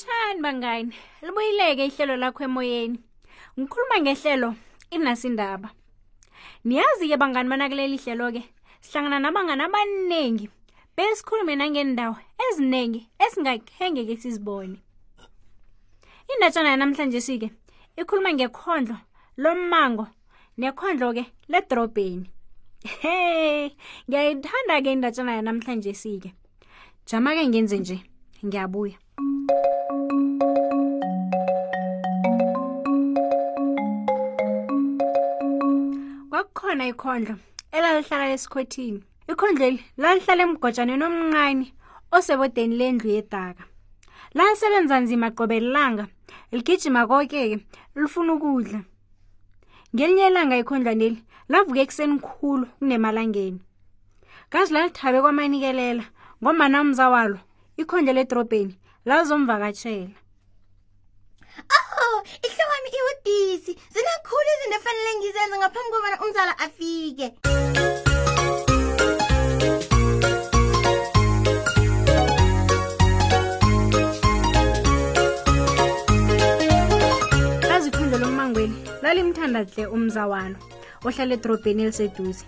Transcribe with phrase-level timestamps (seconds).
[0.00, 0.92] kanjani bangani
[1.22, 2.98] libuyileke ihlelo lakho emoyeni
[3.60, 4.54] ngikhuluma ngehlelo
[4.90, 5.68] inasindaba
[6.64, 8.42] niyazi ke bangani banakuleli hlelo-ke
[8.80, 10.46] sihlangana nabangani abaningi
[10.96, 14.78] besikhulume nangendawo eziningi esingakhengeke sizibone
[16.32, 17.48] indatshana yanamhlanje sike
[18.00, 18.96] ikhuluma ngekhondlo
[19.42, 20.06] lomango
[20.58, 22.26] nekhondlo-ke ledorobheni
[23.02, 23.68] hey
[24.08, 26.30] ngiyayithanda-ke indatshana yanamhlanje sike
[27.08, 27.96] jama-ke ngenze nje
[28.46, 28.96] ngiyabuya
[36.72, 37.34] kwakhona ikhondlo
[37.76, 38.98] elalihlala esikhothini
[39.32, 41.64] ikhondleli lalihlala emgojaneni omnqane
[42.16, 43.64] osebodeni lendlu yedaka
[44.36, 46.04] lalisebenza nzima qobelilanga
[46.56, 47.60] ligijima koke-ke
[48.00, 48.80] lifuna ukudla
[49.94, 51.18] ngelinye ilanga ikhondlaneli
[51.52, 53.58] lavuka ekuseni khulu kunemalangeni
[54.52, 56.04] kazi lalithabe kwamanikelela
[56.42, 57.38] ngomanamza walo
[57.80, 58.74] ikhondle ledorobheni
[59.08, 60.21] lazomvakatshela
[63.26, 67.26] ubudisi zinekhulu izinto efanele ngizenze ngaphambi kobana umzala afike
[77.68, 80.56] lazikhundla lommangweni lalimthanda tle umzawana
[81.06, 82.44] ohlala edrobheni eliseduze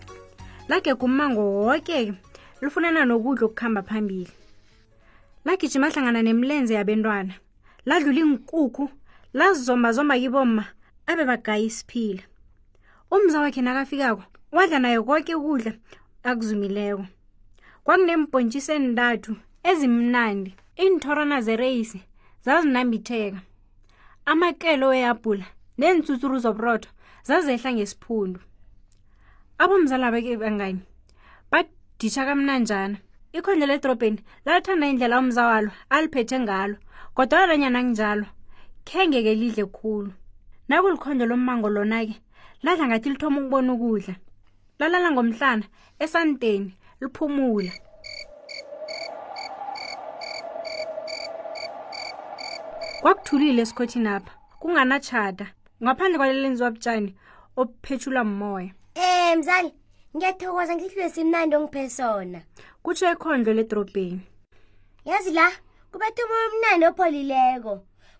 [0.68, 1.98] lage kummango woke
[2.62, 4.30] lufunana nokudla okukhamba phambili
[5.46, 7.34] lagijima ahlangana nemilenze yabentwana
[7.88, 8.84] ladlula iinkukhu
[9.38, 10.64] lazizombazomba kiboma
[11.10, 12.22] abe bagaya isiphila
[13.14, 14.22] umza wakhe nakafikako
[14.54, 15.72] wadla naye konke ukudla
[16.28, 17.02] akuzumileko
[17.84, 19.32] kwakunembhontshisi endathu
[19.70, 20.50] ezimnandi
[20.82, 21.98] iinthorana zereyisi
[22.46, 23.40] zazinambitheka
[24.30, 25.46] amakelo weyabhula
[25.78, 26.90] neentsutsuru zoburotho
[27.28, 28.38] zazehla ngesiphundu
[29.62, 30.80] abomzala abake bangani
[31.50, 32.96] baditsha kamnanjana
[33.36, 36.76] ikhondlela edorobheni lathanda indlela umzawalo aliphethe ngalo
[37.16, 38.26] kodwa lanyana nginjalo
[38.90, 40.10] khengeke lidle khulu
[40.68, 42.16] nakulikhonjo lommango lona-ke
[42.64, 44.14] ladla ngathi lithoma ukubona ukudla
[44.78, 45.64] lalala ngomhlana
[46.04, 46.68] esanteni
[47.00, 47.72] liphumula
[53.00, 55.46] kwakuthulile esikhothini apha kunganatshada
[55.84, 57.10] ngaphandle kwalelenzi wabutshani
[57.60, 59.70] obuphetshulwa mmoya em eh, mzali
[60.16, 62.40] ngiyathokoza ngihlule simnandi ongiphe sona
[62.82, 64.22] kutsho ikhondlo ledorobheni
[65.08, 65.46] yazi la
[65.90, 67.74] kubethuma umnandi opholileko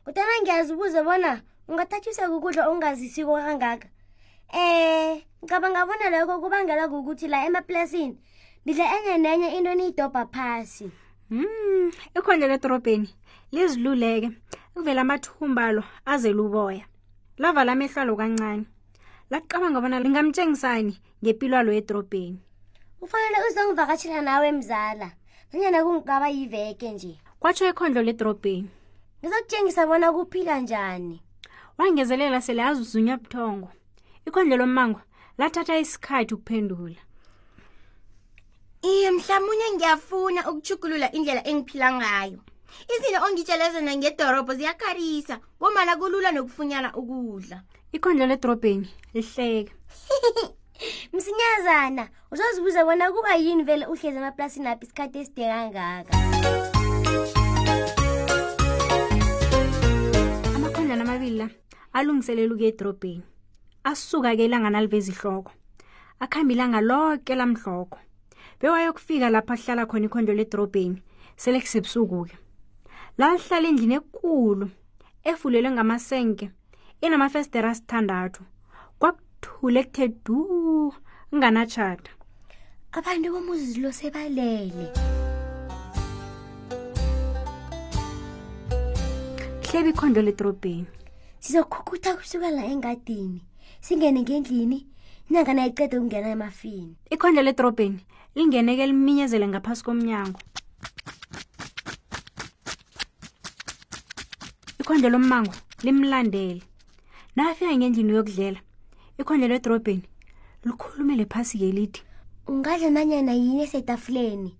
[0.05, 1.33] kodwana ngiyazibuze bona
[1.71, 3.89] ungathathiswa kukudla ongazisiko kangaka
[4.53, 8.17] eh ngicabanga bona lokho kubangela ukuthi la emaplasini
[8.65, 10.87] nidla enye nenye into niyidobha phasi
[11.33, 13.09] Hmm, ekhondela edorobheni
[13.55, 14.29] liziluleke
[14.75, 15.83] kuvela amathumba lo
[16.13, 16.85] azele uboya
[17.41, 18.65] lavala amehlalo kancane
[19.33, 22.39] laqabanga bona lingamtshengisani ngempilo alo edorobheni
[23.01, 25.09] kufanele uzongivakatshela nawe mzala
[25.49, 28.69] nanyana kungaba yiveke nje kwatsho ekhondlo ledorobheni
[29.25, 31.23] ngizokutshengisa bona kuphila njani
[31.79, 33.69] wangezelela sele azuzunywa buthongo
[34.27, 35.01] ikhondle lomango
[35.39, 37.01] lathatha isikhathi ukuphendula
[38.83, 42.39] iye mhlamunye ngiyafuna ukuchukulula indlela engiphila ngayo
[42.95, 47.59] izinto ongitshele zona ngedorobho ziyakharisa ngomana kulula nokufunyana ukudla
[47.93, 49.73] ikhondlo ledorobheni lihleke
[51.13, 56.19] msinyazana uzozibuza bona kuba yini vele uhlezi emaplasini aphi isikhathi esidekangaka
[61.25, 61.49] amabili la
[61.93, 63.23] alungiselela ukuya edrobheni
[63.85, 65.53] asuka-ke ilanga nalivezi ihloko
[66.21, 67.99] akuhambe ilanga loke lamhloko
[68.61, 71.01] bewayokufika lapho ahlala khona ikhonjo ledrobheni
[71.37, 72.37] sele kusebusuku-ke
[73.19, 74.67] la lihlala endlini ekulu
[75.29, 76.47] efulelwe ngamasenke
[77.05, 78.43] inamafestera asithandathu
[79.01, 80.93] kwakuthule kuthe du
[81.31, 82.11] kunganatshata
[82.99, 84.91] abantu bomuzi lo sebalele
[89.69, 90.87] hlebi ikhondo ledrobheni
[91.45, 93.41] sizokhukutha kusuka la engadini
[93.81, 94.79] singene ngendlini
[95.31, 98.01] inyanga nayiceda ukungena emafini ikhondla ledorobheni
[98.37, 100.41] lingeneke liminyezele ngaphasi komnyango
[104.81, 105.55] ikhondla lommango
[105.85, 106.63] limlandele
[107.37, 108.61] nafika ngendlini yokudlela
[109.21, 110.09] ikhondla ledorobheni
[110.65, 112.01] likhulumele phasi-ke lithi
[112.49, 114.51] ungadla nanyana yini esetafuleni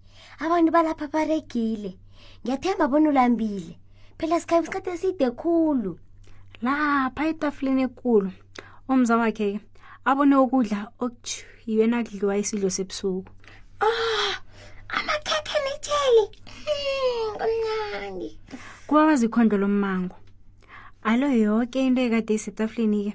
[0.45, 1.97] abantu balapha baregile
[2.45, 3.73] ngiyathemba bona ulambile
[4.19, 6.03] phela sikhanye isikhathi eside khulu cool
[6.65, 8.31] lapha etafuleni ekulu
[8.93, 9.49] umza wakhe
[10.09, 13.31] abone ukudla okuthiywena kudliwa isidlo sebusuku
[13.87, 14.33] oh,
[14.97, 16.25] amakhekhe netheli
[16.65, 18.39] hmm, kumnandi
[18.87, 20.17] kubabazikhondlo lommango
[21.11, 23.13] alo yonke into ekade isetafuleni ke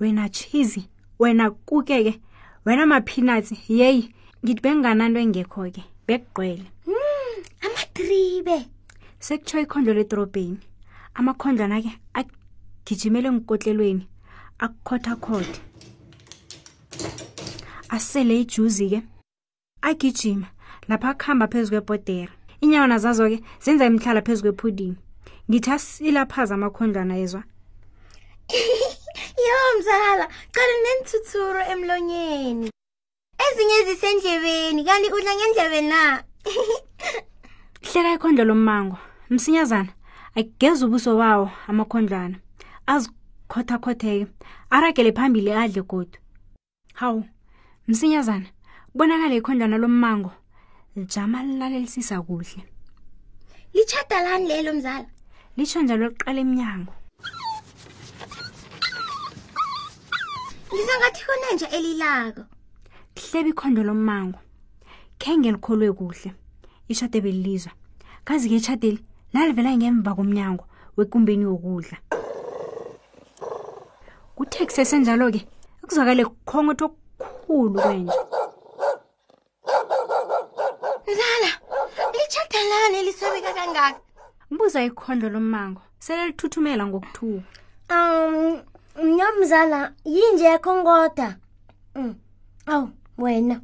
[0.00, 0.82] wena cheezi
[1.22, 2.14] wena kuke ke
[2.66, 4.02] wena maphinatsi yeyi
[4.42, 8.56] ngithi benginganantw engekho ke bekugqwele hmm, amadribe
[9.26, 10.60] sekutsho ikhondlo ledorobheni
[11.18, 11.90] amakhondlwana ke
[12.86, 14.04] gijimele ngikotlelweni
[14.64, 15.58] akukhothakhothe
[17.94, 19.00] asele ijuzi-ke
[19.88, 20.48] agijima
[20.88, 22.32] lapho akuhamba phezu kwebhodera
[22.64, 24.96] inyawana zazo-ke zenza imihlala phezu kwephudini
[25.48, 27.42] ngithi asilaphaza amakhondlwana ezwa
[29.46, 30.24] yho mzala
[30.54, 32.68] cala nenithuthuro emlonyeni
[33.46, 36.02] ezinye zisendlebeni kanti udla ngendlebeni na
[37.86, 38.98] hleka ikhondlo lommango
[39.30, 39.90] msinyazana
[40.38, 42.36] akugeza ubuso wawo amakhondlwana
[42.86, 44.26] azikhothakhotheke
[44.70, 46.20] aragele phambili adle godwa
[46.94, 47.24] hawu
[47.88, 48.46] msinyazana
[48.94, 50.32] bonakale ikhondlwana lommango
[50.96, 52.64] lijama lilalelisisa kuhle
[53.74, 55.06] litshada lani lelo mzala
[55.56, 56.94] litsho njalo liqala emnyango
[60.74, 62.42] ngizangathi konanja elilako
[63.14, 64.38] kuhleba ikhondo lommango
[65.20, 66.30] khe ngelikholwe kuhle
[66.88, 67.72] ishade belilizwa
[68.24, 69.00] kazi-ke itshadeli
[69.32, 70.64] lalivela ngemva komnyango
[70.96, 71.96] wekumbeni wokudla
[74.36, 75.40] kutheksi esenjalo ke
[75.88, 78.12] kuzwakale kukhongotha okukhulu kwenje
[81.18, 81.50] lala
[82.16, 83.98] litshada lani elisabeka kangaka
[84.50, 88.36] mbuza ikhondlo lomango sele lithuthumela ngokuthuka um
[89.16, 89.80] nyomzala
[90.14, 91.28] yinje yakhongoda
[91.96, 92.12] mm,
[92.74, 92.88] awu
[93.22, 93.56] wena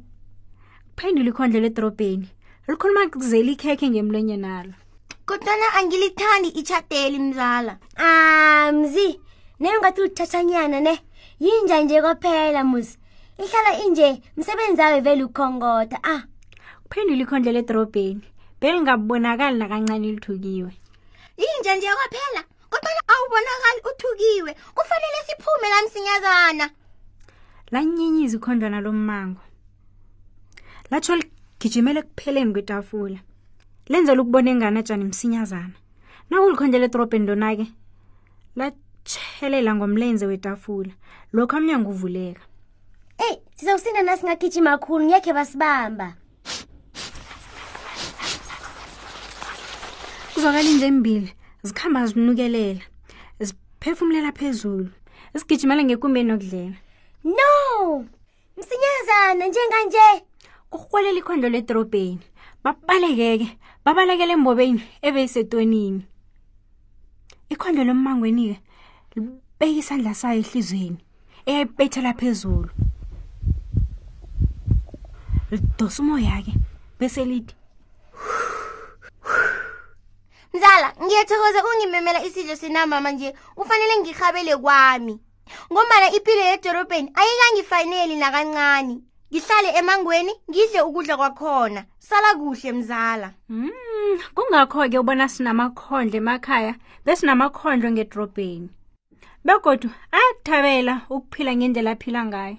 [0.95, 2.27] kuphendule ikhondlelo edorobheni
[2.67, 4.73] likhuluma kuzela ikhekhe ngemlwenye nalo
[5.27, 9.21] kodwana angilithandi itshateli mzala amzi ah,
[9.61, 10.93] neyongathi ulithathanyana ne
[11.45, 12.95] yinja nje kwaphela musi
[13.43, 14.07] ihlala inje
[14.37, 16.15] msebenzi awo vele ukhongoda a
[16.83, 18.25] kuphendule ikhondlela edorobheni
[18.59, 20.71] belingabonakali nakancane lithukiwe
[21.41, 22.41] yinja nje kwaphela
[22.71, 26.65] kodwana awubonakali uthukiwe kufanele siphume la msinyazana
[27.73, 29.43] lanyinyiza ikhondlwana lommango
[30.89, 33.19] latsho ligijimele ekupheleni kwetafula
[33.91, 35.75] lenzela ukubona enganatshani msinyazana
[36.29, 37.65] nakulikhondlela edorobheni lona ke
[39.03, 40.91] watshelela ngomlenze wetafula
[41.35, 42.41] lokho amnyango uvuleka
[43.25, 46.07] eyi sizawusinda nasingagijima kakhulu ngekhe basibamba
[50.33, 51.29] kuzwakala inje mbili
[51.65, 52.83] zikhamba zinukelela
[53.45, 54.87] ziphefumulela phezulu
[55.35, 56.77] isigijimele ngekumbeni nokudlela
[57.37, 57.53] no
[58.57, 60.05] msinyazana njenganje
[60.69, 62.23] kurhwelela ikhondlo ledorobheni
[62.63, 63.47] babalekeke
[63.85, 66.01] babalekela embobeni ebeyisetonini
[67.53, 68.57] ikhondlo lommangweni-ke
[69.15, 70.99] libeka isandla sayo ehlizweni
[71.49, 72.69] eyayibethela phezulu
[75.51, 76.53] lidosa umoya-ke
[76.99, 77.55] bese lithi
[80.53, 85.13] mzala ngiyathokoza ungimemela isidlo senamama nje kufanele ngihabele kwami
[85.71, 88.95] ngombana impilo yedorobheni ayikangifaneli nakancane
[89.29, 96.73] ngihlale emangweni ngidle ukudla kwakhona sala kuhle mzala mm, kungakho-ke ubona sinamakhondlo emakhaya
[97.05, 98.69] besinamakhondlo ngedorobheni
[99.43, 102.55] begodu ayakuthabela ukuphila ngendlela aphila ngayo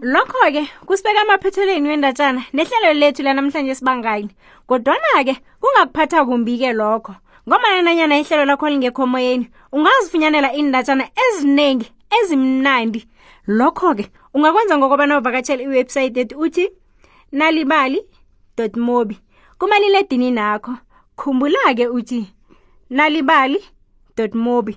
[0.00, 4.32] lokho-ke kusibeka amaphethelweni wendatshana nehlelo lethu lanamhlanje sibangani
[4.66, 7.12] kodwana-ke kungakuphatha kumbi-ke lokho
[7.44, 9.46] ngomananyana ihlelo lakho lingekhomoyeni
[9.76, 13.00] ungazifunyanela iindatshana eziningi ezimnandi
[13.44, 16.64] lokho-ke ungakwenza ngokobana uvakatshela iwebhsayithi ethi uthi
[17.36, 18.00] nalibali
[18.80, 19.18] mobi
[19.62, 20.72] kumaliledinini nakho
[21.20, 22.20] khumbula-ke uthi
[22.96, 24.74] nalibali.mobi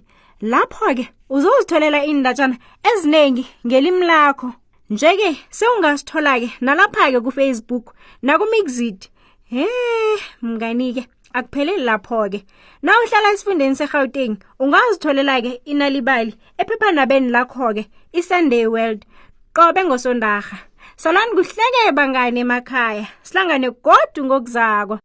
[0.52, 2.56] lapho-ke uzozitholela iindatshana
[2.90, 4.48] eziningi ngelimi lakho
[4.94, 7.86] nje-ke sewungasithola-ke nalapha-ke kufacebook
[8.28, 9.00] nakumixid
[9.54, 9.66] he
[10.48, 11.04] mngani-ke
[11.38, 12.40] akupheleli lapho-ke
[12.86, 17.84] na uhlala esifundeni segauteng ungazitholela-ke inalibali ephephandabeni lakho-ke
[18.20, 19.02] isunday world
[19.58, 20.58] qobe ngosondarha
[20.98, 24.96] salwani kuhleke bangane emakhaya sihlangane godu ngokuzakwa